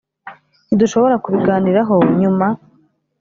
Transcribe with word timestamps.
ntidushobora 0.65 1.15
kubiganiraho 1.23 1.95
nyuma? 2.19 2.47